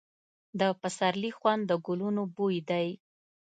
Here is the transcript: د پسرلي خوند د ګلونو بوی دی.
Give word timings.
د 0.59 0.61
پسرلي 0.81 1.31
خوند 1.37 1.61
د 1.69 1.71
ګلونو 1.87 2.23
بوی 2.35 2.57
دی. 2.69 2.87